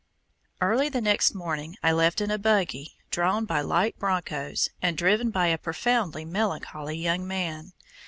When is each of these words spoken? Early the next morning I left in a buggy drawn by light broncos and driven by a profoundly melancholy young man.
Early 0.61 0.89
the 0.89 0.99
next 0.99 1.35
morning 1.35 1.75
I 1.83 1.91
left 1.91 2.21
in 2.21 2.31
a 2.31 2.39
buggy 2.39 2.95
drawn 3.11 3.45
by 3.45 3.61
light 3.61 3.99
broncos 3.99 4.67
and 4.81 4.97
driven 4.97 5.29
by 5.29 5.45
a 5.49 5.59
profoundly 5.59 6.25
melancholy 6.25 6.97
young 6.97 7.27
man. 7.27 7.73